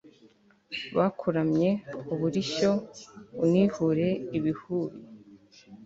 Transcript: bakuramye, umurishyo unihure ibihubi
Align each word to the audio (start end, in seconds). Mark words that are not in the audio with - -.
bakuramye, 0.97 1.69
umurishyo 2.13 2.71
unihure 3.43 4.09
ibihubi 4.37 4.99